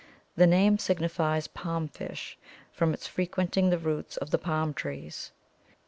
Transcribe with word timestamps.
The 0.35 0.47
name 0.47 0.79
signifies 0.79 1.45
palm 1.47 1.87
fish, 1.87 2.35
from 2.71 2.91
its 2.91 3.05
frequenting 3.05 3.69
the 3.69 3.77
roots 3.77 4.17
of 4.17 4.31
the 4.31 4.39
palm 4.39 4.73
trees. 4.73 5.31